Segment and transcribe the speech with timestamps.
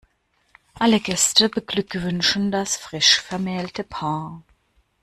[0.79, 4.41] Alle Gäste beglückwünschen das frisch vermählte Paar.